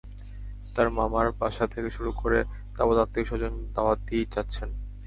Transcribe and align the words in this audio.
তার 0.75 0.87
মামার 0.97 1.27
বাসা 1.39 1.65
থেকে 1.67 1.89
শুরু 1.89 2.11
করে 2.11 2.39
তাবৎ 2.75 2.97
আত্মীয়স্বজন 2.97 3.53
দাওয়াত 3.75 3.99
দিয়েই 4.07 4.31
যাচ্ছেন। 4.33 4.69